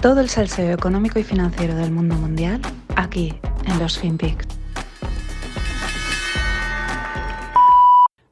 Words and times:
Todo 0.00 0.20
el 0.20 0.28
salseo 0.28 0.72
económico 0.72 1.18
y 1.18 1.24
financiero 1.24 1.74
del 1.74 1.90
mundo 1.90 2.14
mundial 2.14 2.60
aquí 2.94 3.34
en 3.66 3.78
los 3.80 3.98
FinPix. 3.98 4.46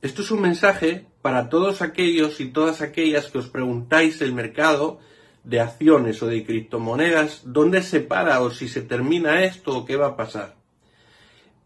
Esto 0.00 0.22
es 0.22 0.30
un 0.30 0.42
mensaje 0.42 1.06
para 1.22 1.48
todos 1.48 1.82
aquellos 1.82 2.38
y 2.38 2.50
todas 2.50 2.82
aquellas 2.82 3.32
que 3.32 3.38
os 3.38 3.48
preguntáis 3.48 4.20
el 4.20 4.32
mercado 4.32 5.00
de 5.42 5.58
acciones 5.58 6.22
o 6.22 6.28
de 6.28 6.44
criptomonedas, 6.44 7.42
dónde 7.44 7.82
se 7.82 7.98
para 7.98 8.40
o 8.42 8.52
si 8.52 8.68
se 8.68 8.82
termina 8.82 9.42
esto 9.42 9.76
o 9.76 9.84
qué 9.84 9.96
va 9.96 10.06
a 10.06 10.16
pasar. 10.16 10.54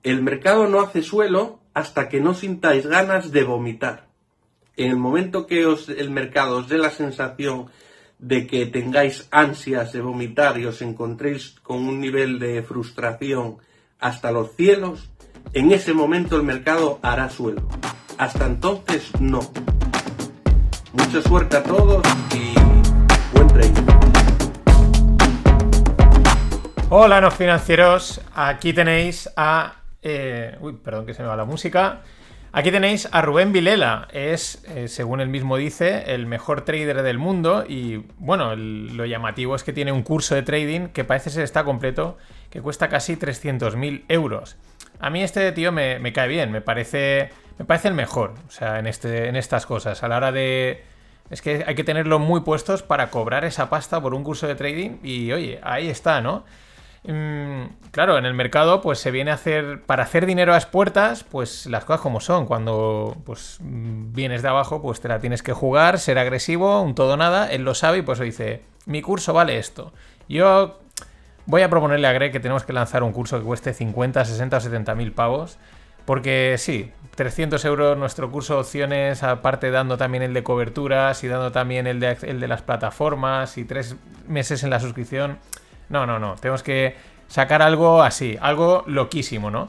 El 0.03 0.23
mercado 0.23 0.67
no 0.67 0.81
hace 0.81 1.03
suelo 1.03 1.61
hasta 1.75 2.09
que 2.09 2.21
no 2.21 2.33
sintáis 2.33 2.87
ganas 2.87 3.33
de 3.33 3.45
vomitar. 3.45 4.09
En 4.79 4.93
el 4.93 4.97
momento 4.97 5.47
que 5.47 5.63
el 5.63 6.11
mercado 6.11 6.57
os 6.57 6.69
dé 6.69 6.79
la 6.79 6.91
sensación 6.91 7.67
de 8.21 8.47
que 8.47 8.67
tengáis 8.67 9.27
ansias 9.31 9.93
de 9.93 10.01
vomitar 10.03 10.59
y 10.59 10.67
os 10.67 10.83
encontréis 10.83 11.57
con 11.63 11.89
un 11.89 12.01
nivel 12.01 12.39
de 12.39 12.63
frustración 12.63 13.57
hasta 13.99 14.31
los 14.31 14.55
cielos, 14.57 15.11
en 15.53 15.73
ese 15.73 15.95
momento 15.95 16.37
el 16.37 16.43
mercado 16.43 16.99
hará 17.03 17.31
suelo. 17.31 17.67
Hasta 18.19 18.47
entonces 18.47 19.11
no. 19.21 19.41
Mucha 20.93 21.23
suerte 21.23 21.57
a 21.57 21.63
todos 21.63 22.03
y 22.35 22.55
buen 23.35 23.49
trading. 23.49 23.87
Hola, 26.91 27.21
no 27.21 27.31
financieros. 27.31 28.21
Aquí 28.35 28.73
tenéis 28.73 29.31
a. 29.37 29.77
eh, 30.03 30.59
uy, 30.61 30.75
perdón 30.75 31.07
que 31.07 31.15
se 31.15 31.23
me 31.23 31.29
va 31.29 31.37
la 31.37 31.45
música. 31.45 32.03
Aquí 32.53 32.73
tenéis 32.73 33.09
a 33.13 33.23
Rubén 33.23 33.53
Vilela. 33.53 34.09
Es, 34.13 34.65
eh, 34.69 34.89
según 34.89 35.21
él 35.21 35.29
mismo 35.29 35.57
dice, 35.57 36.15
el 36.15 36.27
mejor 36.27 36.63
trader 36.63 37.03
del 37.03 37.19
mundo. 37.19 37.65
Y 37.69 38.05
bueno, 38.19 38.57
lo 38.57 39.07
llamativo 39.07 39.55
es 39.55 39.63
que 39.63 39.73
tiene 39.73 39.93
un 39.93 40.03
curso 40.03 40.35
de 40.35 40.43
trading 40.43 40.89
que 40.89 41.05
parece 41.05 41.31
ser 41.31 41.45
está 41.45 41.63
completo, 41.63 42.19
que 42.51 42.61
cuesta 42.61 42.89
casi 42.89 43.17
300.000 43.17 44.05
euros. 44.09 44.57
A 44.99 45.11
mí 45.11 45.23
este 45.23 45.53
tío 45.53 45.71
me, 45.71 46.01
me 46.01 46.13
cae 46.13 46.27
bien, 46.27 46.51
me 46.51 46.61
parece, 46.61 47.31
me 47.59 47.65
parece 47.65 47.89
el 47.89 47.95
mejor. 47.95 48.35
O 48.49 48.51
sea, 48.51 48.81
en, 48.81 48.89
este, 48.89 49.29
en 49.29 49.37
estas 49.37 49.65
cosas. 49.65 50.03
A 50.03 50.09
la 50.09 50.17
hora 50.17 50.33
de. 50.33 50.83
Es 51.31 51.43
que 51.43 51.63
hay 51.65 51.77
que 51.77 51.85
tenerlo 51.85 52.19
muy 52.19 52.41
puestos 52.41 52.83
para 52.83 53.11
cobrar 53.11 53.45
esa 53.45 53.71
pasta 53.71 54.01
por 54.01 54.13
un 54.13 54.25
curso 54.25 54.49
de 54.49 54.57
trading. 54.57 54.99
Y 55.05 55.31
oye, 55.31 55.61
ahí 55.63 55.89
está, 55.89 56.21
¿no? 56.21 56.45
Mm, 57.05 57.65
claro, 57.93 58.19
en 58.19 58.27
el 58.27 58.35
mercado, 58.35 58.83
pues 58.83 58.99
se 58.99 59.11
viene 59.11 59.31
a 59.31 59.35
hacer. 59.35 59.83
Para 59.83 60.03
hacer 60.03 60.27
dinero 60.27 60.53
a 60.53 60.57
las 60.57 60.67
puertas, 60.67 61.25
pues 61.25 61.67
las 61.67 61.85
cosas 61.85 62.03
como 62.03 62.21
son. 62.21 62.47
Cuando 62.47 63.17
pues 63.25 63.59
mm, 63.61 64.13
vienes 64.13 64.43
de 64.43 64.49
abajo, 64.49 64.83
pues 64.83 65.01
te 65.01 65.09
la 65.09 65.19
tienes 65.19 65.43
que 65.43 65.53
jugar, 65.53 65.99
ser 65.99 66.19
agresivo, 66.19 66.83
un 66.83 66.95
todo 66.95 67.17
nada. 67.17 67.51
Él 67.51 67.63
lo 67.65 67.75
sabe 67.75 67.99
y 67.99 68.03
pues 68.03 68.19
dice: 68.19 68.63
Mi 68.87 69.03
curso 69.03 69.33
vale 69.33 69.59
esto. 69.59 69.93
Yo 70.29 70.79
voy 71.47 71.63
a 71.63 71.71
proponerle 71.71 72.07
a 72.07 72.13
Greg 72.13 72.33
que 72.33 72.41
tenemos 72.41 72.65
que 72.65 72.73
lanzar 72.73 73.03
un 73.03 73.13
curso 73.13 73.39
que 73.39 73.45
cueste 73.45 73.73
50, 73.73 74.25
60 74.25 74.57
o 74.57 74.61
70 74.61 74.95
mil 74.95 75.13
pavos. 75.13 75.59
Porque 76.05 76.57
sí, 76.59 76.91
300 77.15 77.65
euros 77.67 77.97
nuestro 77.97 78.31
curso 78.31 78.55
de 78.55 78.61
opciones, 78.61 79.23
aparte 79.23 79.71
dando 79.71 79.97
también 79.97 80.23
el 80.23 80.35
de 80.35 80.43
coberturas 80.43 81.23
y 81.23 81.29
dando 81.29 81.53
también 81.53 81.87
el 81.87 82.01
de, 82.01 82.17
el 82.23 82.41
de 82.41 82.49
las 82.49 82.63
plataformas 82.63 83.59
y 83.59 83.65
tres 83.65 83.97
meses 84.27 84.65
en 84.65 84.71
la 84.71 84.81
suscripción. 84.81 85.39
No, 85.91 86.07
no, 86.07 86.19
no. 86.19 86.37
Tenemos 86.37 86.63
que 86.63 86.97
sacar 87.29 87.61
algo 87.63 88.03
así, 88.03 88.39
algo 88.41 88.85
loquísimo, 88.87 89.51
¿no? 89.51 89.69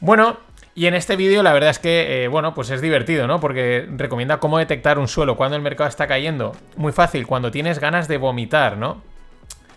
Bueno, 0.00 0.38
y 0.74 0.86
en 0.86 0.94
este 0.94 1.16
vídeo 1.16 1.42
la 1.42 1.52
verdad 1.52 1.70
es 1.70 1.78
que, 1.78 2.24
eh, 2.24 2.28
bueno, 2.28 2.54
pues 2.54 2.70
es 2.70 2.80
divertido, 2.80 3.26
¿no? 3.26 3.40
Porque 3.40 3.88
recomienda 3.96 4.38
cómo 4.38 4.58
detectar 4.58 4.98
un 4.98 5.08
suelo 5.08 5.36
cuando 5.36 5.56
el 5.56 5.62
mercado 5.62 5.88
está 5.88 6.06
cayendo. 6.06 6.52
Muy 6.76 6.92
fácil, 6.92 7.26
cuando 7.26 7.50
tienes 7.50 7.78
ganas 7.78 8.08
de 8.08 8.18
vomitar, 8.18 8.76
¿no? 8.76 9.02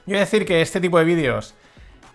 Yo 0.05 0.13
voy 0.13 0.17
a 0.17 0.21
decir 0.21 0.45
que 0.45 0.61
este 0.61 0.81
tipo 0.81 0.97
de 0.97 1.05
vídeos 1.05 1.55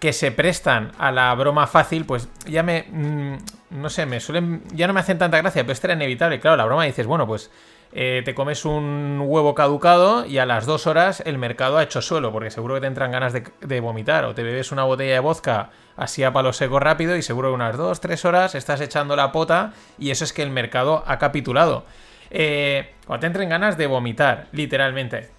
que 0.00 0.12
se 0.12 0.32
prestan 0.32 0.92
a 0.98 1.12
la 1.12 1.34
broma 1.34 1.66
fácil, 1.66 2.04
pues 2.04 2.28
ya 2.46 2.62
me. 2.62 2.84
mm, 2.90 3.36
no 3.70 3.88
sé, 3.88 4.04
me 4.04 4.20
suelen. 4.20 4.62
Ya 4.72 4.86
no 4.86 4.92
me 4.92 5.00
hacen 5.00 5.16
tanta 5.16 5.38
gracia, 5.38 5.62
pero 5.62 5.72
esto 5.72 5.86
era 5.86 5.94
inevitable. 5.94 6.40
Claro, 6.40 6.56
la 6.56 6.66
broma 6.66 6.84
dices, 6.84 7.06
bueno, 7.06 7.26
pues 7.26 7.50
eh, 7.96 8.22
te 8.24 8.34
comes 8.34 8.64
un 8.64 9.22
huevo 9.24 9.54
caducado 9.54 10.26
y 10.26 10.38
a 10.38 10.46
las 10.46 10.66
dos 10.66 10.88
horas 10.88 11.22
el 11.24 11.38
mercado 11.38 11.78
ha 11.78 11.84
hecho 11.84 12.02
suelo, 12.02 12.32
porque 12.32 12.50
seguro 12.50 12.74
que 12.74 12.80
te 12.80 12.88
entran 12.88 13.12
ganas 13.12 13.32
de, 13.32 13.80
vomitar. 13.80 14.24
O 14.24 14.34
te 14.34 14.42
bebes 14.42 14.72
una 14.72 14.82
botella 14.82 15.14
de 15.14 15.20
vodka 15.20 15.70
así 15.96 16.24
a 16.24 16.32
palo 16.32 16.52
seco 16.52 16.80
rápido 16.80 17.16
y 17.16 17.22
seguro 17.22 17.50
que 17.50 17.54
unas 17.54 17.76
dos, 17.76 18.00
tres 18.00 18.24
horas 18.24 18.56
estás 18.56 18.80
echando 18.80 19.14
la 19.14 19.30
pota 19.30 19.72
y 19.96 20.10
eso 20.10 20.24
es 20.24 20.32
que 20.32 20.42
el 20.42 20.50
mercado 20.50 21.04
ha 21.06 21.18
capitulado. 21.20 21.84
Eh, 22.30 22.94
cuando 23.06 23.20
te 23.20 23.26
entren 23.28 23.48
ganas 23.48 23.78
de 23.78 23.86
vomitar, 23.86 24.48
literalmente. 24.50 25.30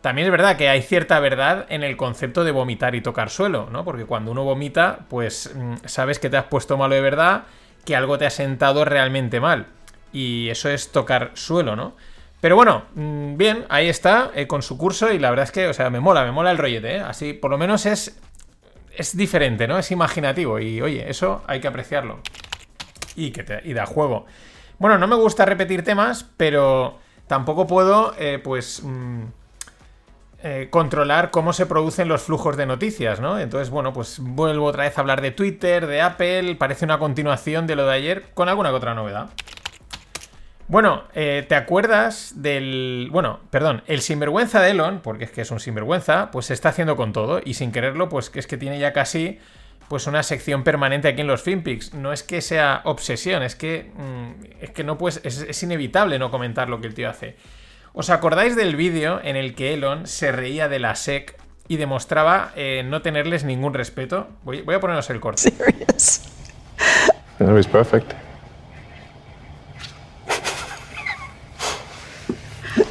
También 0.00 0.28
es 0.28 0.32
verdad 0.32 0.56
que 0.56 0.70
hay 0.70 0.80
cierta 0.80 1.20
verdad 1.20 1.66
en 1.68 1.82
el 1.82 1.98
concepto 1.98 2.42
de 2.42 2.52
vomitar 2.52 2.94
y 2.94 3.02
tocar 3.02 3.28
suelo, 3.28 3.68
¿no? 3.70 3.84
Porque 3.84 4.06
cuando 4.06 4.30
uno 4.30 4.44
vomita, 4.44 5.00
pues 5.10 5.52
mm, 5.54 5.74
sabes 5.84 6.18
que 6.18 6.30
te 6.30 6.38
has 6.38 6.44
puesto 6.44 6.78
malo 6.78 6.94
de 6.94 7.02
verdad, 7.02 7.42
que 7.84 7.96
algo 7.96 8.16
te 8.16 8.24
ha 8.24 8.30
sentado 8.30 8.86
realmente 8.86 9.40
mal. 9.40 9.66
Y 10.12 10.48
eso 10.48 10.68
es 10.70 10.90
tocar 10.92 11.32
suelo, 11.34 11.76
¿no? 11.76 11.94
Pero 12.40 12.56
bueno, 12.56 12.84
mm, 12.94 13.36
bien, 13.36 13.66
ahí 13.68 13.88
está, 13.88 14.30
eh, 14.34 14.46
con 14.46 14.62
su 14.62 14.78
curso, 14.78 15.12
y 15.12 15.18
la 15.18 15.30
verdad 15.30 15.44
es 15.44 15.52
que, 15.52 15.66
o 15.66 15.74
sea, 15.74 15.90
me 15.90 16.00
mola, 16.00 16.24
me 16.24 16.32
mola 16.32 16.50
el 16.50 16.58
rollete, 16.58 16.96
¿eh? 16.96 17.00
Así, 17.00 17.32
por 17.32 17.50
lo 17.50 17.58
menos 17.58 17.86
es. 17.86 18.18
Es 18.96 19.16
diferente, 19.16 19.68
¿no? 19.68 19.78
Es 19.78 19.90
imaginativo. 19.92 20.58
Y 20.58 20.80
oye, 20.82 21.08
eso 21.08 21.42
hay 21.46 21.60
que 21.60 21.68
apreciarlo. 21.68 22.20
Y 23.14 23.30
que 23.30 23.44
te, 23.44 23.60
y 23.64 23.72
da 23.72 23.86
juego. 23.86 24.26
Bueno, 24.78 24.98
no 24.98 25.06
me 25.06 25.16
gusta 25.16 25.44
repetir 25.44 25.84
temas, 25.84 26.24
pero 26.36 26.98
tampoco 27.26 27.66
puedo, 27.66 28.14
eh, 28.18 28.40
pues. 28.42 28.82
mm, 28.82 29.24
eh, 30.40 30.68
controlar 30.70 31.32
cómo 31.32 31.52
se 31.52 31.66
producen 31.66 32.06
los 32.06 32.22
flujos 32.22 32.56
de 32.56 32.64
noticias, 32.64 33.18
¿no? 33.18 33.40
Entonces, 33.40 33.70
bueno, 33.70 33.92
pues 33.92 34.20
vuelvo 34.20 34.66
otra 34.66 34.84
vez 34.84 34.96
a 34.96 35.00
hablar 35.00 35.20
de 35.20 35.32
Twitter, 35.32 35.88
de 35.88 36.00
Apple, 36.00 36.54
parece 36.54 36.84
una 36.84 37.00
continuación 37.00 37.66
de 37.66 37.74
lo 37.74 37.86
de 37.86 37.94
ayer, 37.94 38.26
con 38.34 38.48
alguna 38.48 38.68
que 38.70 38.76
otra 38.76 38.94
novedad. 38.94 39.30
Bueno, 40.68 41.04
eh, 41.14 41.46
¿te 41.48 41.54
acuerdas 41.54 42.34
del... 42.36 43.08
Bueno, 43.10 43.40
perdón, 43.50 43.82
el 43.86 44.02
sinvergüenza 44.02 44.60
de 44.60 44.72
Elon, 44.72 45.00
porque 45.02 45.24
es 45.24 45.30
que 45.30 45.40
es 45.40 45.50
un 45.50 45.60
sinvergüenza, 45.60 46.30
pues 46.30 46.46
se 46.46 46.54
está 46.54 46.68
haciendo 46.68 46.94
con 46.94 47.14
todo 47.14 47.40
y 47.42 47.54
sin 47.54 47.72
quererlo, 47.72 48.10
pues 48.10 48.28
que 48.28 48.38
es 48.38 48.46
que 48.46 48.58
tiene 48.58 48.78
ya 48.78 48.92
casi 48.92 49.38
pues 49.88 50.06
una 50.06 50.22
sección 50.22 50.64
permanente 50.64 51.08
aquí 51.08 51.22
en 51.22 51.26
los 51.26 51.42
FinPix. 51.42 51.94
No 51.94 52.12
es 52.12 52.22
que 52.22 52.42
sea 52.42 52.82
obsesión, 52.84 53.42
es 53.42 53.56
que 53.56 53.90
mm, 53.96 54.44
es 54.60 54.70
que 54.70 54.84
no 54.84 54.98
puedes, 54.98 55.22
es, 55.24 55.40
es 55.40 55.62
inevitable 55.62 56.18
no 56.18 56.30
comentar 56.30 56.68
lo 56.68 56.82
que 56.82 56.86
el 56.86 56.92
tío 56.92 57.08
hace. 57.08 57.36
¿Os 57.94 58.10
acordáis 58.10 58.54
del 58.54 58.76
vídeo 58.76 59.20
en 59.24 59.36
el 59.36 59.54
que 59.54 59.72
Elon 59.72 60.06
se 60.06 60.32
reía 60.32 60.68
de 60.68 60.80
la 60.80 60.94
SEC 60.96 61.34
y 61.66 61.78
demostraba 61.78 62.52
eh, 62.56 62.82
no 62.84 63.00
tenerles 63.00 63.42
ningún 63.44 63.72
respeto? 63.72 64.28
Voy, 64.44 64.60
voy 64.60 64.74
a 64.74 64.80
poneros 64.80 65.08
el 65.08 65.20
corte. 65.20 65.50
serious. 65.50 66.28
No, 67.38 67.56
he's 67.56 67.66
perfect. 67.66 68.27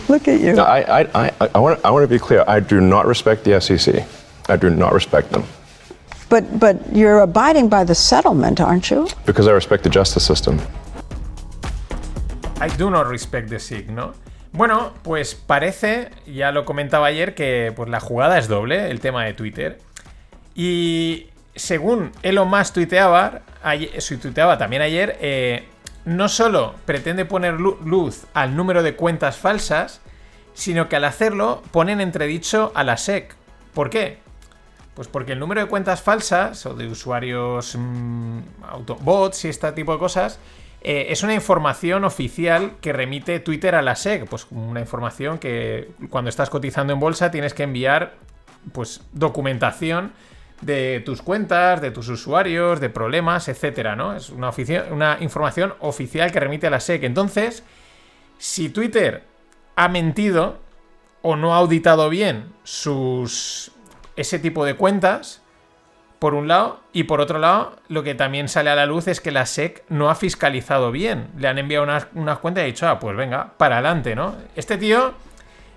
Look 0.10 0.28
at 0.28 0.40
you. 0.40 0.54
No, 0.54 0.64
I, 0.64 1.02
I, 1.02 1.08
I, 1.14 1.50
I 1.56 1.60
want, 1.60 1.80
I 1.84 1.92
want 1.92 2.04
to 2.04 2.08
be 2.08 2.20
clear. 2.20 2.44
I 2.48 2.60
do 2.60 2.80
not 2.80 3.06
respect 3.06 3.44
the 3.44 3.60
SEC. 3.60 4.06
I 4.50 4.56
do 4.56 4.70
not 4.70 4.94
respect 4.94 5.32
them 5.32 5.44
But 6.30 6.44
but 6.60 6.76
you're 6.94 7.20
abiding 7.22 7.70
by 7.70 7.84
the 7.86 7.96
settlement, 7.96 8.60
aren't 8.60 8.90
you? 8.90 9.08
because 9.26 9.48
I 9.48 9.52
respect 9.54 9.84
the 9.84 9.90
justice 9.90 10.26
system. 10.26 10.60
I 12.60 12.70
do 12.78 12.90
not 12.90 13.08
respect 13.08 13.50
the 13.50 13.60
SIG, 13.60 13.90
¿no? 13.92 14.14
Bueno, 14.52 14.94
pues 15.04 15.36
parece, 15.36 16.10
ya 16.26 16.52
lo 16.52 16.66
comentaba 16.66 17.08
ayer, 17.08 17.36
que 17.36 17.72
pues 17.76 17.90
la 17.90 18.00
jugada 18.00 18.38
es 18.40 18.48
doble, 18.48 18.90
el 18.90 19.00
tema 19.00 19.24
de 19.26 19.34
Twitter. 19.34 19.78
Y 20.56 21.28
según 21.56 22.12
Elon 22.24 22.50
Musk 22.50 22.74
tuiteaba, 22.74 23.42
ayer, 23.64 24.02
su 24.02 24.18
tuiteaba 24.18 24.58
también 24.58 24.82
ayer, 24.82 25.18
eh, 25.22 25.68
no 26.08 26.30
solo 26.30 26.74
pretende 26.86 27.26
poner 27.26 27.60
lu- 27.60 27.78
luz 27.84 28.26
al 28.34 28.56
número 28.56 28.82
de 28.82 28.96
cuentas 28.96 29.38
falsas, 29.38 30.02
sino 30.54 30.88
que 30.90 30.96
al 30.96 31.04
hacerlo 31.04 31.62
pone 31.72 31.92
en 31.92 32.02
entredicho 32.02 32.72
a 32.76 32.84
la 32.84 32.98
SEC. 32.98 33.36
¿Por 33.74 33.90
qué? 33.90 34.20
Pues 34.96 35.08
porque 35.08 35.34
el 35.34 35.40
número 35.40 35.62
de 35.62 35.68
cuentas 35.68 36.02
falsas 36.02 36.66
o 36.66 36.74
de 36.74 36.88
usuarios 36.88 37.76
mm, 37.78 38.40
autobots 38.70 39.46
y 39.46 39.50
este 39.50 39.72
tipo 39.74 39.94
de 39.94 40.00
cosas 40.00 40.40
eh, 40.82 41.08
es 41.10 41.22
una 41.24 41.34
información 41.34 42.04
oficial 42.06 42.74
que 42.82 42.94
remite 42.94 43.40
Twitter 43.40 43.76
a 43.76 43.82
la 43.82 43.96
SEC. 43.96 44.28
Pues 44.28 44.48
una 44.52 44.80
información 44.80 45.38
que 45.38 45.92
cuando 46.10 46.30
estás 46.30 46.50
cotizando 46.50 46.94
en 46.94 47.00
bolsa 47.00 47.30
tienes 47.32 47.54
que 47.54 47.64
enviar 47.64 48.14
pues 48.72 49.02
documentación 49.12 50.14
de 50.62 51.02
tus 51.06 51.22
cuentas, 51.22 51.82
de 51.82 51.92
tus 51.92 52.10
usuarios, 52.10 52.80
de 52.80 52.90
problemas, 52.90 53.48
etcétera, 53.48 53.96
¿no? 53.96 54.16
Es 54.16 54.30
una, 54.30 54.52
una 54.92 55.18
información 55.20 55.74
oficial 55.80 56.32
que 56.32 56.40
remite 56.40 56.68
a 56.68 56.70
la 56.72 56.80
SEC. 56.80 57.04
Entonces, 57.04 57.64
si 58.38 58.70
Twitter 58.70 59.24
ha 59.76 59.88
mentido 59.88 60.60
o 61.22 61.36
no 61.36 61.54
ha 61.54 61.58
auditado 61.58 62.10
bien 62.10 62.54
sus 62.64 63.72
ese 64.16 64.40
tipo 64.40 64.66
de 64.66 64.76
cuentas, 64.76 65.42
por 66.20 66.34
un 66.34 66.48
lado, 66.48 66.80
y 66.94 67.04
por 67.04 67.22
otro 67.22 67.38
lado, 67.38 67.76
lo 67.90 68.02
que 68.04 68.16
también 68.16 68.50
sale 68.50 68.72
a 68.72 68.76
la 68.76 68.88
luz 68.88 69.08
es 69.08 69.22
que 69.22 69.32
la 69.32 69.46
SEC 69.46 69.84
no 69.90 70.10
ha 70.10 70.16
fiscalizado 70.16 70.92
bien. 70.92 71.30
Le 71.38 71.48
han 71.48 71.60
enviado 71.60 71.84
unas, 71.84 72.08
unas 72.16 72.40
cuentas 72.40 72.62
y 72.62 72.64
ha 72.64 72.68
dicho, 72.68 72.88
ah, 72.88 73.00
pues 73.00 73.16
venga, 73.16 73.54
para 73.58 73.76
adelante, 73.76 74.16
¿no? 74.16 74.36
Este 74.56 74.78
tío, 74.78 75.14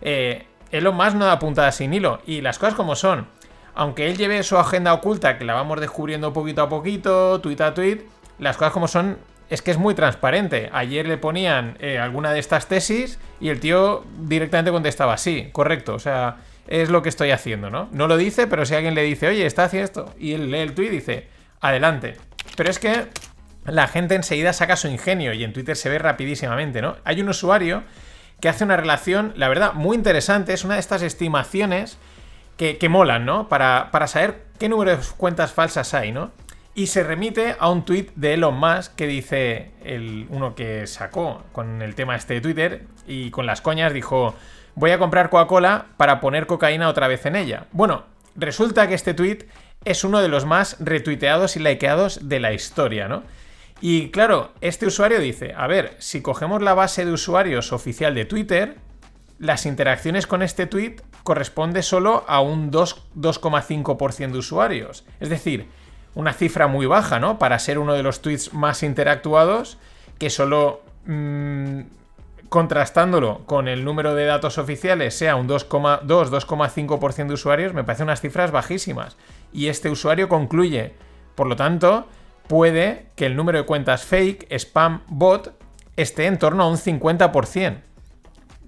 eh, 0.00 0.46
Elon 0.70 0.96
Musk 0.96 1.14
no 1.16 1.26
da 1.26 1.38
puntada 1.38 1.70
sin 1.72 1.92
hilo. 1.92 2.20
Y 2.26 2.40
las 2.40 2.58
cosas 2.58 2.74
como 2.74 2.96
son. 2.96 3.26
Aunque 3.74 4.08
él 4.08 4.16
lleve 4.16 4.42
su 4.42 4.58
agenda 4.58 4.92
oculta, 4.92 5.38
que 5.38 5.44
la 5.44 5.54
vamos 5.54 5.80
descubriendo 5.80 6.32
poquito 6.32 6.62
a 6.62 6.68
poquito, 6.68 7.40
tuit 7.40 7.60
a 7.60 7.74
tuit, 7.74 8.02
las 8.38 8.56
cosas 8.56 8.72
como 8.72 8.88
son 8.88 9.18
es 9.50 9.62
que 9.62 9.72
es 9.72 9.78
muy 9.78 9.94
transparente. 9.94 10.70
Ayer 10.72 11.06
le 11.06 11.18
ponían 11.18 11.76
eh, 11.80 11.98
alguna 11.98 12.32
de 12.32 12.38
estas 12.38 12.68
tesis 12.68 13.18
y 13.40 13.48
el 13.48 13.60
tío 13.60 14.04
directamente 14.20 14.70
contestaba, 14.70 15.16
sí, 15.16 15.48
correcto, 15.52 15.94
o 15.94 15.98
sea, 15.98 16.36
es 16.68 16.88
lo 16.88 17.02
que 17.02 17.08
estoy 17.08 17.32
haciendo, 17.32 17.68
¿no? 17.68 17.88
No 17.90 18.06
lo 18.06 18.16
dice, 18.16 18.46
pero 18.46 18.64
si 18.64 18.74
alguien 18.74 18.94
le 18.94 19.02
dice, 19.02 19.26
oye, 19.26 19.44
está 19.44 19.64
haciendo 19.64 19.84
esto, 19.84 20.14
y 20.18 20.32
él 20.34 20.50
lee 20.50 20.60
el 20.60 20.74
tuit 20.74 20.90
dice, 20.90 21.28
adelante. 21.60 22.16
Pero 22.56 22.70
es 22.70 22.78
que 22.78 23.08
la 23.64 23.88
gente 23.88 24.14
enseguida 24.14 24.52
saca 24.52 24.76
su 24.76 24.88
ingenio 24.88 25.32
y 25.32 25.42
en 25.42 25.52
Twitter 25.52 25.76
se 25.76 25.88
ve 25.88 25.98
rapidísimamente, 25.98 26.80
¿no? 26.80 26.96
Hay 27.04 27.20
un 27.20 27.28
usuario 27.28 27.82
que 28.40 28.48
hace 28.48 28.64
una 28.64 28.76
relación, 28.76 29.32
la 29.36 29.48
verdad, 29.48 29.74
muy 29.74 29.96
interesante, 29.96 30.52
es 30.52 30.64
una 30.64 30.74
de 30.74 30.80
estas 30.80 31.02
estimaciones 31.02 31.98
que, 32.60 32.88
molan, 32.90 33.24
¿no? 33.24 33.48
Para, 33.48 33.88
para 33.90 34.06
saber 34.06 34.44
qué 34.58 34.68
número 34.68 34.94
de 34.94 35.02
cuentas 35.16 35.52
falsas 35.52 35.94
hay, 35.94 36.12
¿no? 36.12 36.30
Y 36.74 36.88
se 36.88 37.02
remite 37.02 37.56
a 37.58 37.70
un 37.70 37.86
tuit 37.86 38.10
de 38.16 38.34
Elon 38.34 38.54
Musk 38.54 38.94
que 38.96 39.06
dice, 39.06 39.70
el, 39.82 40.26
uno 40.28 40.54
que 40.54 40.86
sacó 40.86 41.42
con 41.52 41.80
el 41.80 41.94
tema 41.94 42.16
este 42.16 42.34
de 42.34 42.40
Twitter 42.42 42.84
y 43.06 43.30
con 43.30 43.46
las 43.46 43.62
coñas 43.62 43.94
dijo, 43.94 44.34
voy 44.74 44.90
a 44.90 44.98
comprar 44.98 45.30
Coca-Cola 45.30 45.86
para 45.96 46.20
poner 46.20 46.46
cocaína 46.46 46.88
otra 46.90 47.08
vez 47.08 47.24
en 47.24 47.36
ella. 47.36 47.66
Bueno, 47.72 48.04
resulta 48.36 48.86
que 48.86 48.94
este 48.94 49.14
tuit 49.14 49.44
es 49.86 50.04
uno 50.04 50.20
de 50.20 50.28
los 50.28 50.44
más 50.44 50.76
retuiteados 50.80 51.56
y 51.56 51.60
likeados 51.60 52.28
de 52.28 52.40
la 52.40 52.52
historia, 52.52 53.08
¿no? 53.08 53.22
Y 53.80 54.10
claro, 54.10 54.52
este 54.60 54.84
usuario 54.84 55.18
dice, 55.18 55.54
a 55.56 55.66
ver, 55.66 55.96
si 55.98 56.20
cogemos 56.20 56.60
la 56.60 56.74
base 56.74 57.06
de 57.06 57.12
usuarios 57.12 57.72
oficial 57.72 58.14
de 58.14 58.26
Twitter, 58.26 58.76
las 59.38 59.64
interacciones 59.64 60.26
con 60.26 60.42
este 60.42 60.66
tweet 60.66 60.96
corresponde 61.30 61.84
solo 61.84 62.24
a 62.26 62.40
un 62.40 62.72
2,5% 62.72 64.32
de 64.32 64.38
usuarios. 64.38 65.04
Es 65.20 65.28
decir, 65.28 65.68
una 66.16 66.32
cifra 66.32 66.66
muy 66.66 66.86
baja, 66.86 67.20
¿no? 67.20 67.38
Para 67.38 67.60
ser 67.60 67.78
uno 67.78 67.92
de 67.94 68.02
los 68.02 68.20
tweets 68.20 68.52
más 68.52 68.82
interactuados, 68.82 69.78
que 70.18 70.28
solo 70.28 70.80
mmm, 71.06 71.82
contrastándolo 72.48 73.42
con 73.46 73.68
el 73.68 73.84
número 73.84 74.16
de 74.16 74.24
datos 74.24 74.58
oficiales 74.58 75.16
sea 75.16 75.36
un 75.36 75.48
2,2-2,5% 75.48 77.28
de 77.28 77.34
usuarios, 77.34 77.74
me 77.74 77.84
parece 77.84 78.02
unas 78.02 78.20
cifras 78.20 78.50
bajísimas. 78.50 79.16
Y 79.52 79.68
este 79.68 79.88
usuario 79.88 80.28
concluye, 80.28 80.94
por 81.36 81.46
lo 81.46 81.54
tanto, 81.54 82.08
puede 82.48 83.06
que 83.14 83.26
el 83.26 83.36
número 83.36 83.58
de 83.58 83.66
cuentas 83.66 84.02
fake, 84.02 84.48
spam, 84.58 85.02
bot, 85.06 85.54
esté 85.94 86.26
en 86.26 86.40
torno 86.40 86.64
a 86.64 86.68
un 86.68 86.76
50%. 86.76 87.82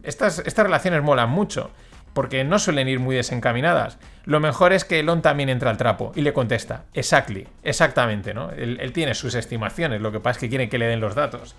Estas, 0.05 0.38
estas 0.38 0.65
relaciones 0.65 1.03
molan 1.03 1.29
mucho 1.29 1.73
porque 2.14 2.44
no 2.44 2.59
suelen 2.59 2.88
ir 2.88 3.00
muy 3.00 3.17
desencaminadas. 3.17 3.99
Lo 4.25 4.41
mejor 4.41 4.73
es 4.73 4.85
que 4.85 5.00
Elon 5.00 5.23
también 5.23 5.49
entra 5.49 5.70
al 5.70 5.76
trapo 5.76 6.12
y 6.14 6.20
le 6.20 6.32
contesta, 6.32 6.85
exactly, 6.94 7.49
exactamente, 7.62 8.35
¿no? 8.35 8.50
Él, 8.50 8.93
tiene 8.93 9.14
sus 9.14 9.35
estimaciones, 9.35 10.00
lo 10.00 10.12
que 10.12 10.20
pasa 10.20 10.37
es 10.37 10.41
que 10.41 10.49
quiere 10.49 10.69
que 10.69 10.79
le 10.79 10.87
den 10.87 11.00
los 11.00 11.14
datos. 11.14 11.56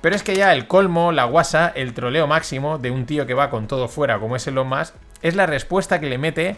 Pero 0.00 0.14
es 0.14 0.22
que 0.22 0.36
ya 0.36 0.52
el 0.52 0.68
colmo, 0.68 1.10
la 1.10 1.24
guasa, 1.24 1.72
el 1.74 1.92
troleo 1.92 2.28
máximo 2.28 2.78
de 2.78 2.92
un 2.92 3.04
tío 3.04 3.26
que 3.26 3.34
va 3.34 3.50
con 3.50 3.66
todo 3.66 3.88
fuera 3.88 4.20
como 4.20 4.36
es 4.36 4.46
Elon 4.46 4.68
Musk, 4.68 4.94
es 5.22 5.34
la 5.34 5.46
respuesta 5.46 5.98
que 5.98 6.08
le 6.08 6.18
mete 6.18 6.56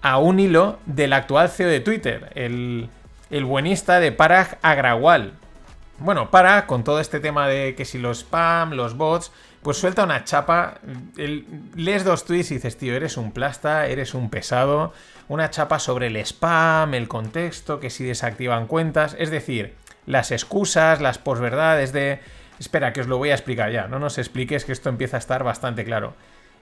a 0.00 0.18
un 0.18 0.40
hilo 0.40 0.80
del 0.86 1.12
actual 1.12 1.48
CEO 1.48 1.68
de 1.68 1.78
Twitter, 1.78 2.32
el, 2.34 2.88
el 3.30 3.44
buenista 3.44 4.00
de 4.00 4.10
Parag 4.10 4.58
Agrawal. 4.62 5.34
Bueno, 5.98 6.30
para 6.30 6.66
con 6.66 6.82
todo 6.82 6.98
este 6.98 7.20
tema 7.20 7.46
de 7.46 7.76
que 7.76 7.84
si 7.84 7.98
los 7.98 8.20
spam, 8.20 8.72
los 8.72 8.96
bots, 8.96 9.30
pues 9.62 9.76
suelta 9.76 10.04
una 10.04 10.24
chapa. 10.24 10.80
lees 11.76 12.04
dos 12.04 12.24
tweets 12.24 12.50
y 12.50 12.54
dices, 12.54 12.76
tío, 12.76 12.94
eres 12.94 13.16
un 13.16 13.32
plasta, 13.32 13.86
eres 13.86 14.14
un 14.14 14.28
pesado. 14.28 14.92
Una 15.28 15.50
chapa 15.50 15.78
sobre 15.78 16.08
el 16.08 16.16
spam, 16.16 16.94
el 16.94 17.08
contexto, 17.08 17.78
que 17.78 17.90
si 17.90 18.04
desactivan 18.04 18.66
cuentas. 18.66 19.14
Es 19.18 19.30
decir, 19.30 19.74
las 20.04 20.32
excusas, 20.32 21.00
las 21.00 21.18
posverdades 21.18 21.92
de. 21.92 22.20
Espera, 22.58 22.92
que 22.92 23.00
os 23.00 23.06
lo 23.06 23.18
voy 23.18 23.30
a 23.30 23.34
explicar 23.34 23.70
ya. 23.70 23.86
No 23.86 23.98
nos 23.98 24.18
expliques 24.18 24.64
que 24.64 24.72
esto 24.72 24.88
empieza 24.88 25.16
a 25.16 25.20
estar 25.20 25.44
bastante 25.44 25.84
claro. 25.84 26.14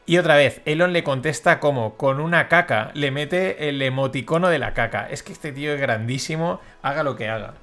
Y 0.07 0.19
otra 0.19 0.37
vez, 0.37 0.61
Elon 0.65 0.93
le 0.93 1.05
contesta 1.05 1.61
como 1.61 1.97
con 1.97 2.21
una 2.21 2.49
caca, 2.49 2.91
le 2.95 3.11
mete 3.11 3.69
el 3.69 3.81
emoticono 3.81 4.49
de 4.49 4.59
la 4.59 4.75
caca. 4.75 5.09
Es 5.09 5.23
que 5.23 5.33
este 5.33 5.53
tío 5.53 5.73
es 5.75 5.81
grandísimo, 5.81 6.61
haga 6.83 7.03
lo 7.03 7.17
que 7.17 7.29
haga. 7.29 7.55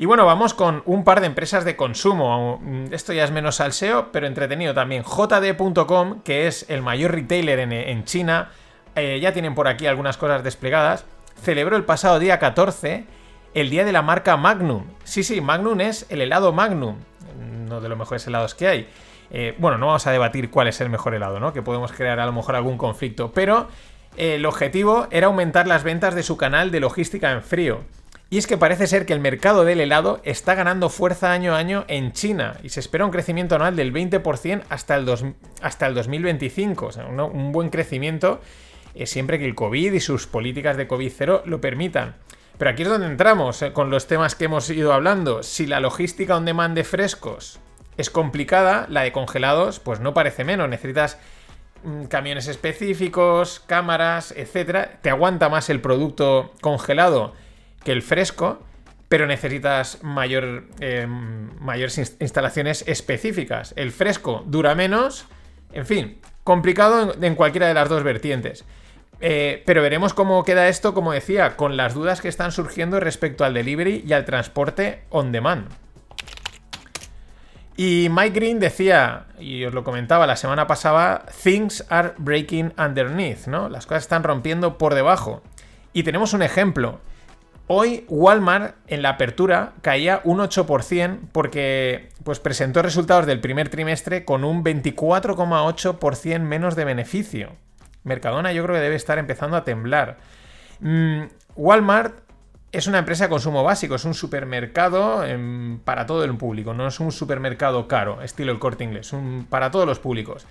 Y 0.00 0.06
bueno, 0.06 0.24
vamos 0.24 0.54
con 0.54 0.82
un 0.86 1.02
par 1.02 1.20
de 1.20 1.26
empresas 1.26 1.64
de 1.64 1.74
consumo. 1.74 2.62
Esto 2.92 3.12
ya 3.12 3.24
es 3.24 3.32
menos 3.32 3.56
salseo, 3.56 4.12
pero 4.12 4.28
entretenido 4.28 4.72
también. 4.72 5.02
JD.com, 5.02 6.22
que 6.22 6.46
es 6.46 6.66
el 6.70 6.82
mayor 6.82 7.10
retailer 7.10 7.58
en, 7.58 8.04
China, 8.04 8.50
eh, 8.94 9.18
ya 9.20 9.32
tienen 9.32 9.56
por 9.56 9.66
aquí 9.66 9.88
algunas 9.88 10.16
cosas 10.16 10.44
desplegadas. 10.44 11.04
Celebró 11.42 11.76
el 11.76 11.84
pasado 11.84 12.20
día 12.20 12.38
14 12.38 13.06
el 13.54 13.70
día 13.70 13.84
de 13.84 13.90
la 13.90 14.02
marca 14.02 14.36
Magnum. 14.36 14.84
Sí, 15.02 15.24
sí, 15.24 15.40
Magnum 15.40 15.80
es 15.80 16.06
el 16.10 16.20
helado 16.20 16.52
Magnum, 16.52 16.98
uno 17.64 17.80
de 17.80 17.88
los 17.88 17.98
mejores 17.98 18.24
helados 18.28 18.54
que 18.54 18.68
hay. 18.68 18.88
Eh, 19.32 19.56
bueno, 19.58 19.78
no 19.78 19.86
vamos 19.86 20.06
a 20.06 20.12
debatir 20.12 20.48
cuál 20.48 20.68
es 20.68 20.80
el 20.80 20.90
mejor 20.90 21.14
helado, 21.14 21.40
¿no? 21.40 21.52
Que 21.52 21.62
podemos 21.62 21.90
crear 21.90 22.20
a 22.20 22.26
lo 22.26 22.32
mejor 22.32 22.54
algún 22.54 22.78
conflicto, 22.78 23.32
pero 23.32 23.68
eh, 24.16 24.36
el 24.36 24.46
objetivo 24.46 25.08
era 25.10 25.26
aumentar 25.26 25.66
las 25.66 25.82
ventas 25.82 26.14
de 26.14 26.22
su 26.22 26.36
canal 26.36 26.70
de 26.70 26.78
logística 26.78 27.32
en 27.32 27.42
frío. 27.42 27.80
Y 28.30 28.36
es 28.36 28.46
que 28.46 28.58
parece 28.58 28.86
ser 28.86 29.06
que 29.06 29.14
el 29.14 29.20
mercado 29.20 29.64
del 29.64 29.80
helado 29.80 30.20
está 30.22 30.54
ganando 30.54 30.90
fuerza 30.90 31.32
año 31.32 31.54
a 31.54 31.58
año 31.58 31.86
en 31.88 32.12
China 32.12 32.58
y 32.62 32.68
se 32.68 32.80
espera 32.80 33.06
un 33.06 33.10
crecimiento 33.10 33.54
anual 33.54 33.74
del 33.74 33.92
20% 33.92 34.64
hasta 34.68 34.96
el, 34.96 35.34
hasta 35.62 35.86
el 35.86 35.94
2025. 35.94 36.86
O 36.86 36.92
sea, 36.92 37.06
un 37.06 37.52
buen 37.52 37.70
crecimiento 37.70 38.40
eh, 38.94 39.06
siempre 39.06 39.38
que 39.38 39.46
el 39.46 39.54
COVID 39.54 39.92
y 39.94 40.00
sus 40.00 40.26
políticas 40.26 40.76
de 40.76 40.86
COVID 40.86 41.12
cero 41.16 41.42
lo 41.46 41.60
permitan. 41.60 42.16
Pero 42.58 42.70
aquí 42.70 42.82
es 42.82 42.88
donde 42.88 43.06
entramos 43.06 43.62
eh, 43.62 43.72
con 43.72 43.88
los 43.88 44.06
temas 44.06 44.34
que 44.34 44.46
hemos 44.46 44.68
ido 44.68 44.92
hablando. 44.92 45.42
Si 45.42 45.66
la 45.66 45.80
logística 45.80 46.36
on 46.36 46.44
demand 46.44 46.74
de 46.74 46.84
frescos 46.84 47.60
es 47.96 48.10
complicada, 48.10 48.86
la 48.90 49.02
de 49.02 49.12
congelados 49.12 49.80
pues 49.80 50.00
no 50.00 50.12
parece 50.12 50.44
menos. 50.44 50.68
Necesitas 50.68 51.18
mm, 51.84 52.04
camiones 52.04 52.46
específicos, 52.46 53.60
cámaras, 53.60 54.34
etc. 54.36 54.98
Te 55.00 55.08
aguanta 55.08 55.48
más 55.48 55.70
el 55.70 55.80
producto 55.80 56.52
congelado 56.60 57.32
que 57.88 57.92
el 57.92 58.02
fresco, 58.02 58.62
pero 59.08 59.26
necesitas 59.26 60.02
mayor, 60.02 60.64
eh, 60.78 61.06
mayores 61.06 61.96
instalaciones 62.20 62.84
específicas. 62.86 63.72
El 63.76 63.92
fresco 63.92 64.44
dura 64.46 64.74
menos, 64.74 65.24
en 65.72 65.86
fin, 65.86 66.18
complicado 66.44 67.14
en, 67.18 67.34
cualquiera 67.34 67.66
de 67.66 67.72
las 67.72 67.88
dos 67.88 68.02
vertientes. 68.02 68.66
Eh, 69.22 69.62
pero 69.64 69.80
veremos 69.80 70.12
cómo 70.12 70.44
queda 70.44 70.68
esto, 70.68 70.92
como 70.92 71.12
decía, 71.12 71.56
con 71.56 71.78
las 71.78 71.94
dudas 71.94 72.20
que 72.20 72.28
están 72.28 72.52
surgiendo 72.52 73.00
respecto 73.00 73.46
al 73.46 73.54
delivery 73.54 74.04
y 74.06 74.12
al 74.12 74.26
transporte 74.26 75.04
on 75.08 75.32
demand. 75.32 75.70
Y 77.74 78.08
Mike 78.10 78.38
Green 78.38 78.60
decía, 78.60 79.28
y 79.40 79.64
os 79.64 79.72
lo 79.72 79.82
comentaba 79.82 80.26
la 80.26 80.36
semana 80.36 80.66
pasada, 80.66 81.24
things 81.42 81.86
are 81.88 82.12
breaking 82.18 82.74
underneath, 82.76 83.46
¿no? 83.46 83.70
Las 83.70 83.86
cosas 83.86 84.02
están 84.02 84.24
rompiendo 84.24 84.76
por 84.76 84.94
debajo. 84.94 85.42
Y 85.94 86.02
tenemos 86.02 86.34
un 86.34 86.42
ejemplo. 86.42 87.00
Hoy 87.70 88.06
Walmart 88.08 88.76
en 88.86 89.02
la 89.02 89.10
apertura 89.10 89.74
caía 89.82 90.22
un 90.24 90.38
8% 90.38 91.18
porque 91.32 92.08
pues, 92.24 92.40
presentó 92.40 92.80
resultados 92.80 93.26
del 93.26 93.40
primer 93.40 93.68
trimestre 93.68 94.24
con 94.24 94.42
un 94.42 94.64
24,8% 94.64 96.40
menos 96.40 96.76
de 96.76 96.86
beneficio. 96.86 97.50
Mercadona 98.04 98.52
yo 98.52 98.64
creo 98.64 98.76
que 98.76 98.80
debe 98.80 98.96
estar 98.96 99.18
empezando 99.18 99.54
a 99.54 99.64
temblar. 99.64 100.16
Mm, 100.80 101.24
Walmart 101.56 102.20
es 102.72 102.86
una 102.86 103.00
empresa 103.00 103.24
de 103.24 103.30
consumo 103.30 103.62
básico, 103.62 103.96
es 103.96 104.04
un 104.06 104.14
supermercado 104.14 105.22
em, 105.26 105.78
para 105.80 106.06
todo 106.06 106.24
el 106.24 106.34
público, 106.38 106.72
no 106.72 106.86
es 106.86 107.00
un 107.00 107.12
supermercado 107.12 107.86
caro, 107.86 108.22
estilo 108.22 108.50
el 108.50 108.58
corte 108.58 108.84
inglés, 108.84 109.12
para 109.50 109.70
todos 109.70 109.86
los 109.86 109.98
públicos. 109.98 110.46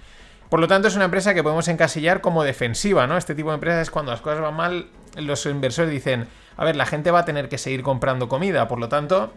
Por 0.49 0.59
lo 0.59 0.67
tanto, 0.67 0.87
es 0.87 0.95
una 0.95 1.05
empresa 1.05 1.33
que 1.33 1.41
podemos 1.41 1.67
encasillar 1.67 2.21
como 2.21 2.43
defensiva, 2.43 3.07
¿no? 3.07 3.17
Este 3.17 3.33
tipo 3.33 3.49
de 3.49 3.55
empresas 3.55 3.81
es 3.81 3.91
cuando 3.91 4.11
las 4.11 4.21
cosas 4.21 4.39
van 4.39 4.53
mal, 4.53 4.87
los 5.15 5.45
inversores 5.47 5.91
dicen, 5.91 6.27
a 6.57 6.65
ver, 6.65 6.75
la 6.75 6.85
gente 6.85 7.11
va 7.11 7.19
a 7.19 7.25
tener 7.25 7.49
que 7.49 7.57
seguir 7.57 7.83
comprando 7.83 8.27
comida, 8.27 8.67
por 8.67 8.79
lo 8.79 8.89
tanto, 8.89 9.31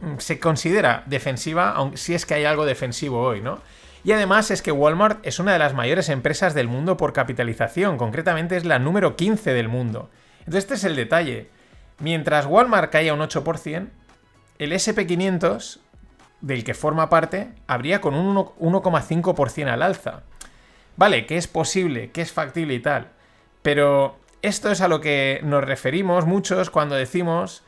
mm, 0.00 0.18
se 0.18 0.38
considera 0.38 1.02
defensiva, 1.06 1.70
aunque 1.70 1.96
si 1.96 2.14
es 2.14 2.26
que 2.26 2.34
hay 2.34 2.44
algo 2.44 2.66
defensivo 2.66 3.22
hoy, 3.22 3.40
¿no? 3.40 3.60
Y 4.04 4.12
además 4.12 4.50
es 4.50 4.62
que 4.62 4.72
Walmart 4.72 5.24
es 5.26 5.38
una 5.38 5.52
de 5.52 5.58
las 5.58 5.74
mayores 5.74 6.08
empresas 6.08 6.54
del 6.54 6.68
mundo 6.68 6.96
por 6.96 7.12
capitalización, 7.12 7.96
concretamente 7.96 8.56
es 8.56 8.64
la 8.64 8.78
número 8.78 9.16
15 9.16 9.52
del 9.52 9.68
mundo. 9.68 10.10
Entonces 10.40 10.64
este 10.64 10.74
es 10.74 10.84
el 10.84 10.96
detalle. 10.96 11.48
Mientras 12.00 12.46
Walmart 12.46 12.90
caía 12.90 13.14
un 13.14 13.20
8%, 13.20 13.88
el 14.58 14.72
SP500, 14.72 15.78
del 16.40 16.64
que 16.64 16.74
forma 16.74 17.08
parte, 17.08 17.50
habría 17.68 18.00
con 18.00 18.14
un 18.14 18.36
1,5% 18.36 19.68
al 19.68 19.82
alza. 19.82 20.24
Vale, 20.96 21.26
que 21.26 21.36
es 21.36 21.46
posible, 21.46 22.10
que 22.10 22.22
es 22.22 22.32
factible 22.32 22.74
y 22.74 22.80
tal. 22.80 23.08
Pero 23.62 24.16
esto 24.42 24.70
es 24.70 24.80
a 24.80 24.88
lo 24.88 25.00
que 25.00 25.40
nos 25.42 25.64
referimos 25.64 26.26
muchos 26.26 26.70
cuando 26.70 26.94
decimos 26.94 27.64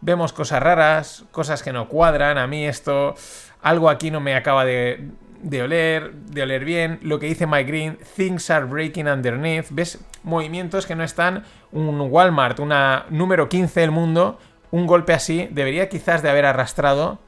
vemos 0.00 0.32
cosas 0.32 0.62
raras, 0.62 1.24
cosas 1.30 1.62
que 1.62 1.72
no 1.72 1.88
cuadran, 1.88 2.38
a 2.38 2.46
mí 2.46 2.66
esto, 2.66 3.14
algo 3.62 3.90
aquí 3.90 4.10
no 4.10 4.20
me 4.20 4.34
acaba 4.34 4.64
de, 4.64 5.08
de 5.42 5.62
oler, 5.62 6.12
de 6.12 6.42
oler 6.42 6.64
bien, 6.64 6.98
lo 7.02 7.18
que 7.18 7.26
dice 7.26 7.46
Mike 7.46 7.68
Green, 7.68 7.98
things 8.16 8.50
are 8.50 8.64
breaking 8.64 9.08
underneath, 9.08 9.66
ves 9.70 9.98
movimientos 10.22 10.86
que 10.86 10.94
no 10.94 11.04
están, 11.04 11.44
un 11.72 12.00
Walmart, 12.00 12.60
una 12.60 13.06
número 13.10 13.48
15 13.48 13.80
del 13.80 13.90
mundo, 13.90 14.38
un 14.70 14.86
golpe 14.86 15.14
así 15.14 15.48
debería 15.50 15.88
quizás 15.88 16.22
de 16.22 16.30
haber 16.30 16.46
arrastrado, 16.46 17.18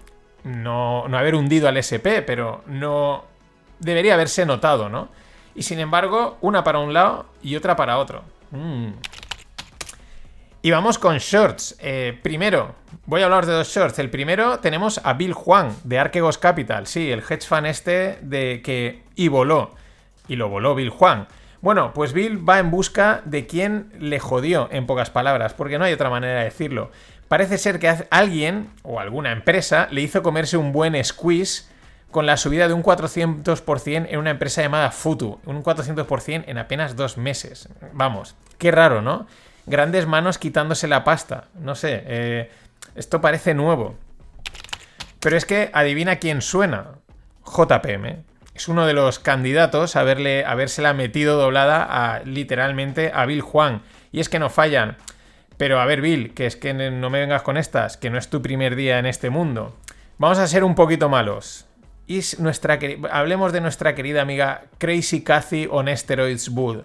no, 0.44 1.08
no 1.08 1.18
haber 1.18 1.34
hundido 1.34 1.68
al 1.68 1.76
SP, 1.76 2.22
pero 2.22 2.62
no 2.66 3.24
debería 3.78 4.14
haberse 4.14 4.46
notado, 4.46 4.88
¿no? 4.88 5.08
Y 5.54 5.62
sin 5.62 5.80
embargo, 5.80 6.38
una 6.40 6.64
para 6.64 6.78
un 6.78 6.94
lado 6.94 7.26
y 7.42 7.56
otra 7.56 7.76
para 7.76 7.98
otro. 7.98 8.22
Mm. 8.50 8.90
Y 10.62 10.70
vamos 10.70 10.98
con 10.98 11.16
shorts. 11.18 11.76
Eh, 11.80 12.18
primero, 12.22 12.74
voy 13.06 13.22
a 13.22 13.24
hablar 13.24 13.46
de 13.46 13.52
dos 13.52 13.68
shorts. 13.68 13.98
El 13.98 14.10
primero 14.10 14.58
tenemos 14.58 15.00
a 15.04 15.14
Bill 15.14 15.32
Juan 15.32 15.74
de 15.84 15.98
Archegos 15.98 16.36
Capital. 16.36 16.86
Sí, 16.86 17.10
el 17.10 17.20
hedge 17.20 17.46
fund 17.46 17.66
este 17.66 18.18
de 18.20 18.60
que 18.62 19.02
y 19.16 19.28
voló. 19.28 19.74
Y 20.28 20.36
lo 20.36 20.50
voló 20.50 20.74
Bill 20.74 20.90
Juan. 20.90 21.28
Bueno, 21.62 21.92
pues 21.94 22.12
Bill 22.12 22.46
va 22.46 22.58
en 22.58 22.70
busca 22.70 23.22
de 23.24 23.46
quien 23.46 23.92
le 23.98 24.18
jodió, 24.18 24.68
en 24.70 24.86
pocas 24.86 25.10
palabras, 25.10 25.54
porque 25.54 25.78
no 25.78 25.84
hay 25.84 25.92
otra 25.92 26.08
manera 26.08 26.38
de 26.38 26.44
decirlo. 26.44 26.90
Parece 27.28 27.58
ser 27.58 27.78
que 27.78 28.06
alguien 28.10 28.70
o 28.82 28.98
alguna 28.98 29.32
empresa 29.32 29.88
le 29.90 30.00
hizo 30.00 30.22
comerse 30.22 30.56
un 30.56 30.72
buen 30.72 31.02
squeeze 31.04 31.64
con 32.10 32.26
la 32.26 32.36
subida 32.36 32.68
de 32.68 32.74
un 32.74 32.82
400% 32.82 34.06
en 34.08 34.18
una 34.18 34.30
empresa 34.30 34.62
llamada 34.62 34.90
Futu. 34.90 35.38
Un 35.46 35.62
400% 35.62 36.44
en 36.46 36.58
apenas 36.58 36.96
dos 36.96 37.16
meses. 37.16 37.68
Vamos, 37.92 38.34
qué 38.58 38.70
raro, 38.70 39.02
¿no? 39.02 39.26
grandes 39.70 40.06
manos 40.06 40.38
quitándose 40.38 40.88
la 40.88 41.04
pasta. 41.04 41.44
No 41.54 41.74
sé, 41.74 42.02
eh, 42.06 42.50
esto 42.94 43.20
parece 43.20 43.54
nuevo. 43.54 43.96
Pero 45.20 45.36
es 45.36 45.44
que 45.44 45.70
adivina 45.72 46.16
quién 46.16 46.42
suena. 46.42 46.98
JPM. 47.46 48.24
Es 48.54 48.68
uno 48.68 48.86
de 48.86 48.92
los 48.92 49.18
candidatos 49.18 49.96
a, 49.96 50.00
a 50.00 50.02
habérsela 50.02 50.92
metido 50.92 51.38
doblada 51.38 51.82
a 51.82 52.20
literalmente 52.24 53.10
a 53.14 53.24
Bill 53.24 53.40
Juan. 53.40 53.82
Y 54.12 54.20
es 54.20 54.28
que 54.28 54.38
no 54.38 54.50
fallan. 54.50 54.96
Pero 55.56 55.80
a 55.80 55.86
ver, 55.86 56.00
Bill, 56.00 56.34
que 56.34 56.46
es 56.46 56.56
que 56.56 56.72
no 56.74 57.10
me 57.10 57.20
vengas 57.20 57.42
con 57.42 57.56
estas, 57.56 57.96
que 57.96 58.10
no 58.10 58.18
es 58.18 58.28
tu 58.28 58.42
primer 58.42 58.76
día 58.76 58.98
en 58.98 59.06
este 59.06 59.30
mundo. 59.30 59.76
Vamos 60.18 60.38
a 60.38 60.46
ser 60.46 60.64
un 60.64 60.74
poquito 60.74 61.08
malos. 61.08 61.66
Y 62.10 62.22
nuestra, 62.40 62.76
hablemos 63.12 63.52
de 63.52 63.60
nuestra 63.60 63.94
querida 63.94 64.22
amiga 64.22 64.64
Crazy 64.78 65.22
Cathy 65.22 65.68
on 65.70 65.86
Steroids 65.96 66.48
Wood. 66.48 66.82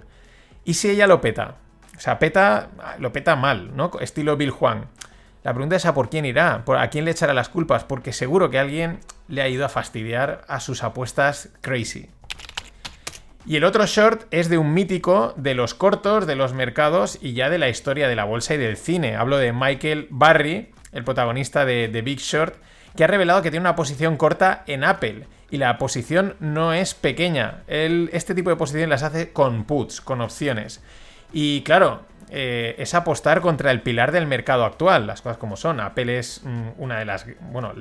¿Y 0.66 0.76
si 0.76 0.92
ella 0.92 1.08
lo 1.08 1.20
peta? 1.20 1.56
O 1.98 2.00
sea, 2.00 2.20
peta, 2.20 2.70
lo 3.00 3.12
peta 3.12 3.36
mal, 3.36 3.76
¿no? 3.76 3.90
Estilo 4.00 4.38
Bill 4.38 4.52
Juan. 4.52 4.86
La 5.44 5.52
pregunta 5.52 5.78
es 5.78 5.88
a 5.88 5.96
por 5.96 6.12
quién 6.12 6.26
irá, 6.26 6.64
a 6.68 6.90
quién 6.92 7.06
le 7.06 7.12
echará 7.12 7.34
las 7.34 7.50
culpas, 7.50 7.84
porque 7.84 8.14
seguro 8.14 8.52
que 8.52 8.60
alguien 8.60 9.00
le 9.28 9.42
ha 9.42 9.50
ido 9.50 9.66
a 9.66 9.70
fastidiar 9.70 10.46
a 10.48 10.60
sus 10.60 10.84
apuestas 10.84 11.50
crazy. 11.62 12.12
Y 13.48 13.56
el 13.56 13.64
otro 13.64 13.88
short 13.88 14.28
es 14.30 14.48
de 14.48 14.60
un 14.60 14.76
mítico 14.76 15.34
de 15.38 15.56
los 15.56 15.74
cortos, 15.74 16.28
de 16.28 16.36
los 16.36 16.54
mercados 16.54 17.18
y 17.20 17.34
ya 17.34 17.50
de 17.50 17.58
la 17.58 17.70
historia 17.70 18.08
de 18.08 18.16
la 18.16 18.26
bolsa 18.26 18.54
y 18.54 18.58
del 18.58 18.78
cine. 18.78 19.16
Hablo 19.16 19.40
de 19.40 19.54
Michael 19.54 20.06
Barry, 20.12 20.72
el 20.92 21.04
protagonista 21.04 21.66
de 21.66 21.90
The 21.92 22.04
Big 22.04 22.20
Short, 22.20 22.58
que 22.96 23.04
ha 23.04 23.08
revelado 23.08 23.42
que 23.42 23.52
tiene 23.52 23.62
una 23.62 23.76
posición 23.76 24.18
corta 24.18 24.64
en 24.68 24.84
Apple. 24.84 25.28
Y 25.52 25.58
la 25.58 25.78
posición 25.78 26.36
no 26.40 26.74
es 26.74 26.94
pequeña. 26.94 27.64
este 27.68 28.34
tipo 28.34 28.50
de 28.50 28.56
posiciones 28.56 28.90
las 28.90 29.04
hace 29.04 29.32
con 29.32 29.66
puts, 29.66 30.02
con 30.02 30.22
opciones. 30.22 30.82
Y 31.32 31.62
claro, 31.62 32.02
eh, 32.32 32.76
es 32.80 32.94
apostar 32.96 33.42
contra 33.42 33.72
el 33.72 33.82
pilar 33.82 34.12
del 34.12 34.26
mercado 34.26 34.66
actual, 34.66 35.06
las 35.06 35.22
cosas 35.22 35.38
como 35.38 35.56
son. 35.58 35.80
Apple 35.80 36.18
es 36.18 36.42
mm, 36.44 36.70
una 36.78 37.00
de 37.00 37.06
las, 37.06 37.26
bueno, 37.52 37.74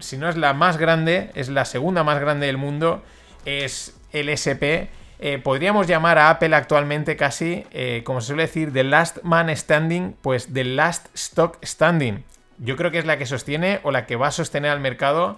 si 0.00 0.16
no 0.16 0.28
es 0.28 0.36
la 0.36 0.52
más 0.54 0.76
grande, 0.76 1.30
es 1.34 1.48
la 1.48 1.64
segunda 1.64 2.02
más 2.02 2.18
grande 2.20 2.46
del 2.46 2.56
mundo, 2.56 3.02
es 3.44 3.96
el 4.12 4.28
SP. 4.28 4.90
Eh, 5.18 5.38
podríamos 5.38 5.86
llamar 5.86 6.18
a 6.18 6.30
Apple 6.30 6.54
actualmente 6.54 7.16
casi, 7.16 7.64
eh, 7.70 8.02
como 8.04 8.20
se 8.20 8.28
suele 8.28 8.42
decir, 8.42 8.72
The 8.72 8.84
Last 8.84 9.18
Man 9.22 9.54
Standing, 9.56 10.16
pues 10.20 10.52
The 10.52 10.64
Last 10.64 11.06
Stock 11.14 11.58
Standing. 11.64 12.24
Yo 12.58 12.76
creo 12.76 12.90
que 12.90 12.98
es 12.98 13.06
la 13.06 13.18
que 13.18 13.26
sostiene 13.26 13.80
o 13.82 13.90
la 13.90 14.06
que 14.06 14.16
va 14.16 14.28
a 14.28 14.32
sostener 14.32 14.70
al 14.70 14.80
mercado 14.80 15.36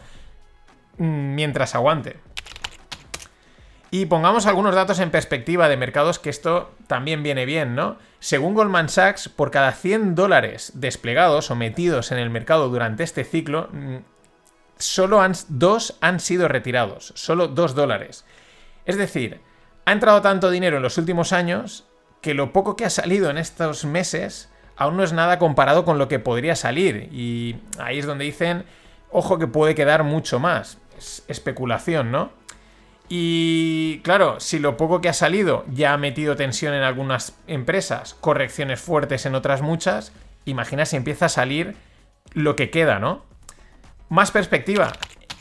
mm, 0.99 1.35
mientras 1.35 1.75
aguante. 1.75 2.17
Y 3.91 4.07
pongamos 4.07 4.47
algunos 4.47 4.75
datos 4.75 4.99
en 5.01 5.11
perspectiva 5.11 5.69
de 5.69 5.79
mercados 5.79 6.19
que 6.19 6.29
esto 6.29 6.75
también 6.87 7.23
viene 7.23 7.47
bien, 7.47 7.75
¿no? 7.75 7.97
Según 8.21 8.55
Goldman 8.55 8.91
Sachs, 8.91 9.31
por 9.31 9.51
cada 9.51 9.73
100 9.73 10.15
dólares 10.15 10.73
desplegados 10.75 11.51
o 11.51 11.55
metidos 11.55 12.13
en 12.13 12.19
el 12.19 12.29
mercado 12.29 12.69
durante 12.69 13.03
este 13.03 13.25
ciclo, 13.25 13.69
mm, 13.73 13.97
solo 14.77 15.23
dos 15.49 15.97
han 16.01 16.21
sido 16.21 16.49
retirados, 16.49 17.13
solo 17.17 17.49
2 17.49 17.75
dólares. 17.75 18.25
Es 18.85 18.97
decir, 18.97 19.41
ha 19.87 19.93
entrado 19.93 20.21
tanto 20.21 20.51
dinero 20.51 20.77
en 20.77 20.83
los 20.83 20.99
últimos 20.99 21.33
años 21.33 21.87
que 22.21 22.35
lo 22.35 22.53
poco 22.53 22.77
que 22.77 22.85
ha 22.85 22.91
salido 22.91 23.31
en 23.31 23.39
estos 23.39 23.85
meses 23.85 24.51
aún 24.79 24.97
no 24.97 25.03
es 25.03 25.13
nada 25.13 25.39
comparado 25.39 25.85
con 25.85 25.99
lo 25.99 26.09
que 26.09 26.21
podría 26.21 26.57
salir. 26.57 27.09
Y 27.13 27.57
ahí 27.79 27.99
es 27.99 28.07
donde 28.07 28.25
dicen, 28.25 28.65
ojo 29.11 29.39
que 29.39 29.49
puede 29.49 29.75
quedar 29.75 30.05
mucho 30.05 30.39
más. 30.39 30.79
Es 30.97 31.25
especulación, 31.29 32.11
¿no? 32.11 32.31
Y 33.09 34.01
claro, 34.01 34.39
si 34.39 34.59
lo 34.59 34.77
poco 34.77 35.01
que 35.01 35.09
ha 35.09 35.15
salido 35.15 35.65
ya 35.69 35.95
ha 35.95 35.99
metido 35.99 36.37
tensión 36.37 36.75
en 36.75 36.83
algunas 36.83 37.39
empresas, 37.47 38.15
correcciones 38.15 38.81
fuertes 38.81 39.27
en 39.27 39.35
otras 39.35 39.63
muchas, 39.63 40.13
imagina 40.45 40.87
si 40.87 40.97
empieza 40.97 41.27
a 41.27 41.31
salir 41.31 41.75
lo 42.35 42.55
que 42.55 42.71
queda, 42.71 42.99
¿no? 42.99 43.25
Más 44.09 44.31
perspectiva. 44.31 44.93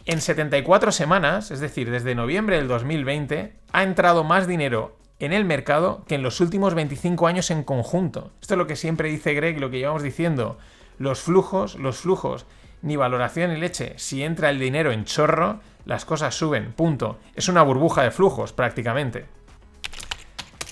En 0.06 0.22
74 0.22 0.94
semanas, 0.94 1.52
es 1.52 1.60
decir, 1.60 1.92
desde 1.92 2.16
noviembre 2.16 2.56
del 2.56 2.70
2020, 2.70 3.54
ha 3.74 3.84
entrado 3.84 4.24
más 4.24 4.48
dinero 4.48 4.98
en 5.20 5.34
el 5.34 5.46
mercado 5.46 6.04
que 6.08 6.16
en 6.16 6.24
los 6.24 6.40
últimos 6.42 6.74
25 6.74 7.28
años 7.28 7.52
en 7.52 7.64
conjunto. 7.64 8.32
Esto 8.42 8.54
es 8.54 8.58
lo 8.58 8.68
que 8.68 8.76
siempre 8.76 9.10
dice 9.10 9.34
Greg, 9.34 9.60
lo 9.60 9.70
que 9.70 9.80
llevamos 9.80 10.04
diciendo. 10.04 10.58
Los 11.00 11.22
flujos, 11.22 11.76
los 11.76 11.98
flujos, 11.98 12.46
ni 12.82 12.96
valoración 12.96 13.54
ni 13.54 13.60
leche. 13.60 13.94
Si 13.98 14.24
entra 14.24 14.50
el 14.50 14.60
dinero 14.60 14.92
en 14.92 15.06
chorro, 15.06 15.60
las 15.86 16.06
cosas 16.06 16.36
suben, 16.36 16.74
punto. 16.74 17.18
Es 17.36 17.48
una 17.48 17.64
burbuja 17.64 18.04
de 18.04 18.12
flujos 18.12 18.54
prácticamente. 18.54 19.26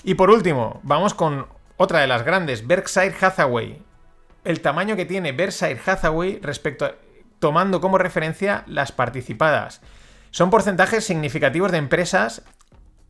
Y 0.04 0.14
por 0.14 0.30
último, 0.30 0.80
vamos 0.84 1.14
con 1.14 1.46
otra 1.76 2.00
de 2.00 2.06
las 2.06 2.24
grandes, 2.24 2.66
Berkshire 2.66 3.14
Hathaway. 3.20 3.82
El 4.44 4.60
tamaño 4.60 4.94
que 4.94 5.04
tiene 5.04 5.32
Berkshire 5.32 5.80
Hathaway 5.84 6.38
respecto 6.40 6.84
a, 6.84 6.94
tomando 7.38 7.80
como 7.80 7.98
referencia 7.98 8.62
las 8.66 8.92
participadas. 8.92 9.80
Son 10.30 10.50
porcentajes 10.50 11.04
significativos 11.04 11.72
de 11.72 11.78
empresas 11.78 12.42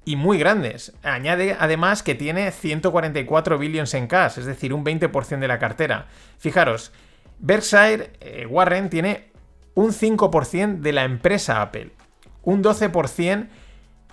y 0.07 0.17
muy 0.17 0.39
grandes. 0.39 0.95
Añade 1.03 1.57
además 1.59 2.03
que 2.03 2.15
tiene 2.15 2.51
144 2.53 3.59
billions 3.59 3.93
en 3.93 4.07
cash, 4.07 4.39
es 4.39 4.47
decir, 4.47 4.73
un 4.73 4.85
20% 4.85 5.41
de 5.41 5.49
la 5.49 5.59
cartera. 5.59 6.07
Fijaros, 6.39 6.93
Berkshire 7.41 8.13
eh, 8.21 8.47
Warren 8.47 8.89
tiene 8.89 9.33
un 9.75 9.91
5% 9.91 10.79
de 10.79 10.93
la 10.93 11.05
empresa 11.05 11.61
Apple, 11.61 11.91
un 12.45 12.63
12% 12.63 13.49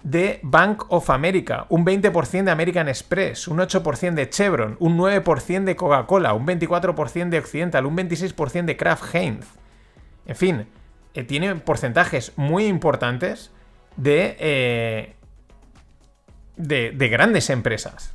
de 0.02 0.40
Bank 0.42 0.86
of 0.90 1.10
America, 1.12 1.68
un 1.70 1.86
20% 1.86 2.44
de 2.44 2.52
American 2.52 2.90
Express, 2.90 3.48
un 3.48 3.60
8% 3.60 4.16
de 4.16 4.30
Chevron, 4.30 4.76
un 4.80 4.98
9% 4.98 5.64
de 5.64 5.76
Coca-Cola, 5.76 6.34
un 6.34 6.46
24% 6.46 7.30
de 7.30 7.38
Occidental, 7.38 7.86
un 7.86 7.96
26% 7.96 8.66
de 8.66 8.76
Kraft 8.76 9.14
Heinz. 9.14 9.46
En 10.26 10.36
fin, 10.36 10.68
eh, 11.14 11.24
tiene 11.24 11.54
porcentajes 11.56 12.34
muy 12.36 12.66
importantes 12.66 13.52
de, 13.96 14.36
eh, 14.40 15.16
de, 16.55 16.91
de 16.91 17.10
grandes 17.10 17.50
empresas. 17.50 18.13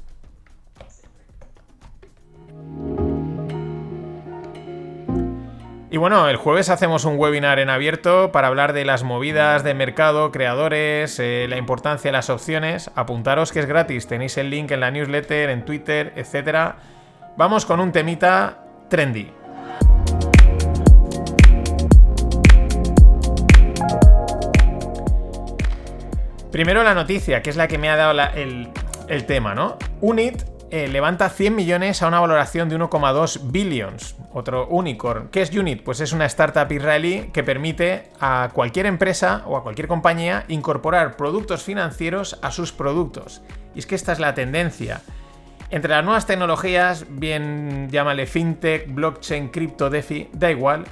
Y 5.90 5.96
bueno, 5.96 6.28
el 6.28 6.36
jueves 6.36 6.68
hacemos 6.68 7.06
un 7.06 7.18
webinar 7.18 7.58
en 7.58 7.70
abierto 7.70 8.30
para 8.30 8.48
hablar 8.48 8.74
de 8.74 8.84
las 8.84 9.04
movidas 9.04 9.64
de 9.64 9.72
mercado, 9.72 10.30
creadores, 10.30 11.18
eh, 11.18 11.46
la 11.48 11.56
importancia 11.56 12.10
de 12.10 12.12
las 12.12 12.28
opciones. 12.28 12.90
Apuntaros 12.94 13.52
que 13.52 13.60
es 13.60 13.66
gratis, 13.66 14.06
tenéis 14.06 14.36
el 14.36 14.50
link 14.50 14.70
en 14.70 14.80
la 14.80 14.90
newsletter, 14.90 15.48
en 15.48 15.64
Twitter, 15.64 16.12
etc. 16.14 16.74
Vamos 17.38 17.64
con 17.64 17.80
un 17.80 17.90
temita 17.92 18.66
trendy. 18.90 19.37
Primero 26.50 26.82
la 26.82 26.94
noticia, 26.94 27.42
que 27.42 27.50
es 27.50 27.56
la 27.56 27.68
que 27.68 27.76
me 27.76 27.90
ha 27.90 27.96
dado 27.96 28.18
el, 28.34 29.24
tema, 29.26 29.54
¿no? 29.54 29.76
Unit 30.00 30.42
eh, 30.70 30.88
levanta 30.88 31.28
100 31.28 31.54
millones 31.54 32.02
a 32.02 32.08
una 32.08 32.20
valoración 32.20 32.70
de 32.70 32.78
1,2 32.78 33.50
billions. 33.50 34.16
Otro 34.32 34.66
unicorn. 34.68 35.28
¿Qué 35.30 35.42
es 35.42 35.54
Unit? 35.54 35.82
Pues 35.82 36.00
es 36.00 36.12
una 36.12 36.24
startup 36.24 36.70
israelí 36.72 37.30
que 37.34 37.42
permite 37.42 38.10
a 38.18 38.50
cualquier 38.54 38.86
empresa 38.86 39.42
o 39.46 39.58
a 39.58 39.62
cualquier 39.62 39.88
compañía 39.88 40.44
incorporar 40.48 41.16
productos 41.16 41.62
financieros 41.62 42.38
a 42.40 42.50
sus 42.50 42.72
productos. 42.72 43.42
Y 43.74 43.80
es 43.80 43.86
que 43.86 43.94
esta 43.94 44.12
es 44.12 44.18
la 44.18 44.34
tendencia. 44.34 45.02
Entre 45.70 45.90
las 45.90 46.02
nuevas 46.02 46.24
tecnologías, 46.24 47.04
bien 47.10 47.88
llámale 47.90 48.26
fintech, 48.26 48.92
blockchain, 48.92 49.48
cripto, 49.48 49.90
DeFi, 49.90 50.30
da 50.32 50.50
igual, 50.50 50.86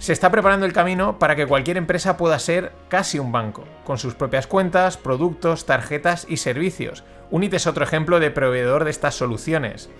Se 0.00 0.14
está 0.14 0.30
preparando 0.30 0.64
el 0.64 0.72
camino 0.72 1.18
para 1.18 1.36
que 1.36 1.46
cualquier 1.46 1.76
empresa 1.76 2.16
pueda 2.16 2.38
ser 2.38 2.72
casi 2.88 3.18
un 3.18 3.32
banco, 3.32 3.64
con 3.84 3.98
sus 3.98 4.14
propias 4.14 4.46
cuentas, 4.46 4.96
productos, 4.96 5.66
tarjetas 5.66 6.24
y 6.26 6.38
servicios. 6.38 7.04
Unit 7.30 7.52
es 7.52 7.66
otro 7.66 7.84
ejemplo 7.84 8.18
de 8.18 8.30
proveedor 8.30 8.84
de 8.84 8.92
estas 8.92 9.14
soluciones. 9.14 9.90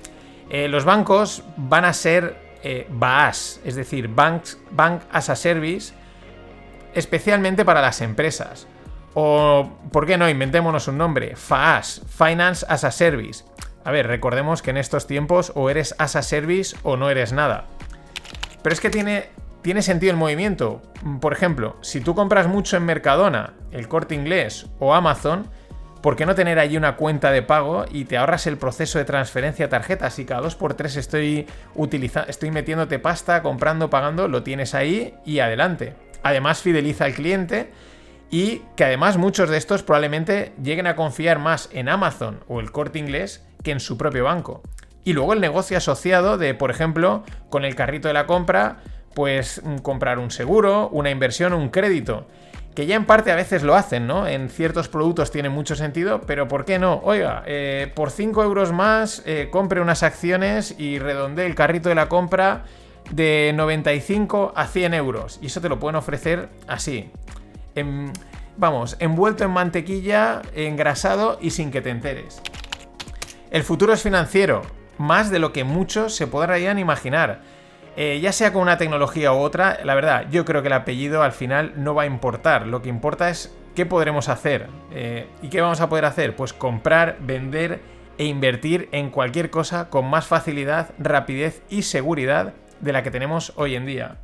Eh, 0.49 0.69
los 0.69 0.87
bancos 0.87 1.45
van 1.59 1.85
a 1.85 1.93
ser 1.93 2.35
eh, 2.63 2.87
BAS, 2.89 3.61
es 3.63 3.77
decir, 3.77 4.09
Banks, 4.09 4.59
Bank 4.71 5.03
as 5.13 5.29
a 5.29 5.37
Service, 5.37 5.93
especialmente 6.95 7.67
para 7.67 7.83
las 7.83 8.01
empresas. 8.01 8.67
O, 9.13 9.69
¿por 9.93 10.07
qué 10.07 10.17
no? 10.17 10.31
Inventémonos 10.31 10.89
un 10.89 10.97
nombre. 10.97 11.37
FAAS, 11.37 12.01
Finance 12.09 12.65
as 12.71 12.85
a 12.85 12.91
Service. 12.91 13.45
A 13.85 13.91
ver, 13.91 14.07
recordemos 14.07 14.63
que 14.63 14.71
en 14.71 14.79
estos 14.79 15.07
tiempos 15.07 15.53
o 15.55 15.69
eres 15.69 15.95
as 15.99 16.17
a 16.17 16.23
service 16.23 16.75
o 16.85 16.97
no 16.97 17.11
eres 17.11 17.35
nada. 17.35 17.67
Pero 18.63 18.73
es 18.73 18.81
que 18.81 18.89
tiene, 18.89 19.29
tiene 19.63 19.83
sentido 19.83 20.13
el 20.13 20.17
movimiento. 20.17 20.83
Por 21.21 21.33
ejemplo, 21.33 21.77
si 21.81 22.01
tú 22.01 22.15
compras 22.15 22.47
mucho 22.47 22.77
en 22.77 22.85
Mercadona, 22.85 23.55
el 23.73 23.89
corte 23.89 24.15
inglés 24.15 24.67
o 24.79 24.95
Amazon, 24.95 25.49
¿por 26.03 26.17
qué 26.17 26.27
no 26.27 26.35
tener 26.35 26.59
allí 26.59 26.77
una 26.77 26.97
cuenta 26.97 27.31
de 27.31 27.43
pago 27.43 27.85
y 27.91 28.05
te 28.05 28.17
ahorras 28.17 28.47
el 28.47 28.57
proceso 28.57 28.99
de 28.99 29.05
transferencia 29.05 29.69
tarjeta? 29.69 30.11
Si 30.11 30.25
cada 30.25 30.43
2x3 30.43 30.97
estoy, 30.97 31.47
estoy 32.29 32.51
metiéndote 32.51 32.99
pasta, 32.99 33.43
comprando, 33.43 33.91
pagando, 33.91 34.29
lo 34.29 34.43
tienes 34.43 34.75
ahí 34.75 35.15
y 35.25 35.41
adelante. 35.41 35.95
Además, 36.23 36.61
fideliza 36.61 37.05
al 37.05 37.15
cliente 37.15 37.71
y 38.31 38.63
que 38.77 38.85
además 38.85 39.17
muchos 39.17 39.51
de 39.51 39.57
estos 39.57 39.83
probablemente 39.83 40.53
lleguen 40.63 40.87
a 40.87 40.97
confiar 40.97 41.39
más 41.39 41.69
en 41.73 41.89
Amazon 41.89 42.41
o 42.49 42.61
el 42.61 42.71
corte 42.71 42.99
inglés 42.99 43.45
que 43.63 43.73
en 43.73 43.81
su 43.81 43.99
propio 43.99 44.25
banco. 44.25 44.63
Y 45.03 45.15
luego 45.15 45.33
el 45.33 45.41
negocio 45.41 45.77
asociado 45.77 46.39
de, 46.39 46.55
por 46.55 46.71
ejemplo, 46.71 47.25
con 47.49 47.65
el 47.65 47.75
carrito 47.75 48.09
de 48.09 48.15
la 48.15 48.27
compra, 48.27 48.79
pues 49.15 49.61
mm, 49.65 49.79
comprar 49.79 50.19
un 50.19 50.31
seguro, 50.31 50.89
una 50.91 51.11
inversión, 51.11 51.53
un 51.53 51.69
crédito. 51.69 52.27
Que 52.75 52.87
ya 52.87 52.95
en 52.95 53.05
parte 53.05 53.33
a 53.33 53.37
veces 53.37 53.63
lo 53.63 53.75
hacen, 53.75 54.07
¿no? 54.07 54.29
En 54.29 54.49
ciertos 54.49 54.89
productos 54.89 55.33
tiene 55.33 55.49
mucho 55.49 55.75
sentido, 55.75 56.21
pero 56.21 56.47
¿por 56.47 56.65
qué 56.65 56.79
no? 56.79 57.01
Oiga, 57.03 57.43
eh, 57.47 57.91
por 57.95 58.11
5 58.11 58.43
euros 58.45 58.73
más 58.73 59.23
eh, 59.27 59.49
compre 59.51 59.81
unas 59.81 60.05
acciones 60.05 60.77
y 60.79 60.99
redonde 60.99 61.47
el 61.47 61.57
carrito 61.57 61.89
de 61.89 61.97
la 61.97 62.09
compra 62.09 62.65
de 63.11 63.53
95 63.57 64.53
a 64.55 64.67
100 64.67 64.95
euros. 64.95 65.39
Y 65.43 65.47
eso 65.47 65.61
te 65.61 65.69
lo 65.69 65.81
pueden 65.81 65.97
ofrecer 65.97 66.49
así. 66.69 67.11
vamos, 68.57 68.97
envuelto 69.01 69.43
en 69.45 69.51
mantequilla, 69.51 70.43
engrasado 70.55 71.39
y 71.41 71.51
sin 71.51 71.73
que 71.73 71.81
te 71.81 71.91
enteres. 71.91 72.41
El 73.51 73.65
futuro 73.65 73.93
es 73.93 74.03
financiero, 74.03 74.63
más 74.97 75.31
de 75.31 75.41
lo 75.41 75.53
que 75.53 75.65
muchos 75.65 76.15
se 76.15 76.29
podrían 76.29 76.79
imaginar. 76.79 77.41
Eh, 77.97 78.21
ya 78.21 78.33
sea 78.33 78.53
con 78.53 78.63
una 78.63 78.79
tecnología 78.79 79.33
u 79.33 79.39
otra, 79.39 79.81
la 79.85 79.95
verdad, 79.95 80.27
yo 80.31 80.45
creo 80.45 80.63
que 80.63 80.69
el 80.69 80.75
apellido 80.75 81.23
al 81.23 81.33
final 81.33 81.73
no 81.77 81.95
va 81.95 82.03
a 82.05 82.07
importar. 82.07 82.67
Lo 82.67 82.83
que 82.83 82.89
importa 82.89 83.31
es 83.31 83.55
qué 83.75 83.87
podremos 83.87 84.29
hacer. 84.29 84.69
Eh, 84.93 85.29
¿Y 85.43 85.49
qué 85.49 85.61
vamos 85.61 85.81
a 85.81 85.89
poder 85.89 86.05
hacer? 86.05 86.37
Pues 86.37 86.53
comprar, 86.53 87.17
vender 87.21 87.81
e 88.19 88.25
invertir 88.25 88.89
en 88.93 89.11
cualquier 89.11 89.51
cosa 89.51 89.89
con 89.89 90.09
más 90.09 90.27
facilidad, 90.27 90.91
rapidez 90.99 91.63
y 91.71 91.83
seguridad 91.83 92.55
de 92.81 92.93
la 92.93 93.03
que 93.03 93.11
tenemos 93.11 93.53
hoy 93.57 93.75
en 93.75 93.87
día. 93.87 94.17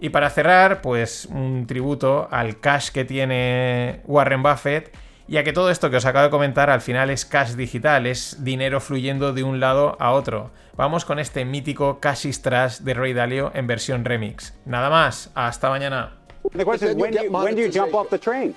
Y 0.00 0.10
para 0.10 0.28
cerrar, 0.30 0.82
pues 0.82 1.26
un 1.26 1.66
tributo 1.66 2.28
al 2.30 2.60
cash 2.60 2.90
que 2.90 3.04
tiene 3.04 4.00
Warren 4.04 4.42
Buffett 4.42 4.94
ya 5.26 5.42
que 5.44 5.52
todo 5.52 5.70
esto 5.70 5.90
que 5.90 5.96
os 5.96 6.06
acabo 6.06 6.24
de 6.24 6.30
comentar 6.30 6.70
al 6.70 6.80
final 6.80 7.10
es 7.10 7.24
cash 7.24 7.52
digital, 7.52 8.06
es 8.06 8.44
dinero 8.44 8.80
fluyendo 8.80 9.32
de 9.32 9.42
un 9.42 9.60
lado 9.60 9.96
a 9.98 10.12
otro. 10.12 10.50
Vamos 10.76 11.04
con 11.04 11.18
este 11.18 11.44
mítico 11.44 12.00
Cash 12.00 12.26
is 12.26 12.42
Trash 12.42 12.78
de 12.78 12.94
Ray 12.94 13.12
Dalio 13.12 13.50
en 13.54 13.66
versión 13.66 14.04
remix. 14.04 14.54
Nada 14.66 14.90
más, 14.90 15.30
hasta 15.34 15.70
mañana. 15.70 16.12
The 16.52 16.64
question 16.64 16.90
is, 16.90 16.96
when 16.96 17.12
do, 17.12 17.22
you, 17.22 17.30
when 17.30 17.54
do 17.54 17.62
you 17.62 17.70
jump 17.70 17.94
off 17.94 18.10
the 18.10 18.18
train? 18.18 18.54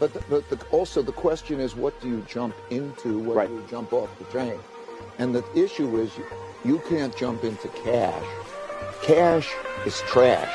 But, 0.00 0.12
the, 0.12 0.20
but 0.28 0.48
the, 0.48 0.58
also 0.70 1.02
the 1.02 1.12
question 1.12 1.60
is, 1.60 1.74
what 1.74 2.00
do 2.00 2.08
you 2.08 2.24
jump 2.28 2.54
into 2.70 3.18
when 3.18 3.36
right. 3.36 3.50
you 3.50 3.64
jump 3.70 3.92
off 3.92 4.08
the 4.18 4.24
train? 4.26 4.58
And 5.18 5.34
the 5.34 5.44
issue 5.54 5.98
is, 5.98 6.10
you, 6.16 6.24
you 6.64 6.82
can't 6.88 7.16
jump 7.16 7.44
into 7.44 7.68
cash. 7.84 8.24
Cash 9.02 9.50
is 9.86 10.00
trash, 10.02 10.50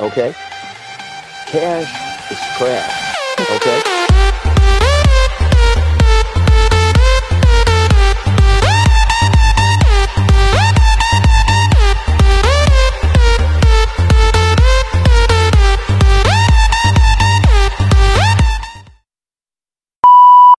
okay? 0.00 0.32
cash 1.46 2.30
is 2.30 2.38
trash, 2.56 3.16
okay? 3.50 3.93